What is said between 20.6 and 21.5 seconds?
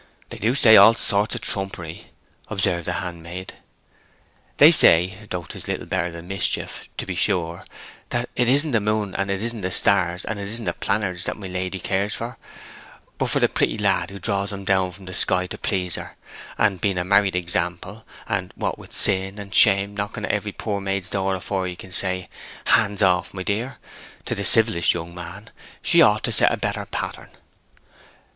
maid's door